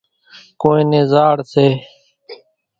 ڪونئين 0.61 0.87
نين 0.91 1.03
زاڙ 1.11 1.37
سي۔ 1.53 1.65